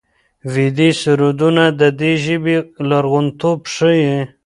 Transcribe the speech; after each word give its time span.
ویدي 0.53 0.89
سرودونه 1.01 1.63
د 1.79 1.81
دې 1.99 2.11
ژبې 2.23 2.57
لرغونتوب 2.89 3.59
ښيي. 3.73 4.17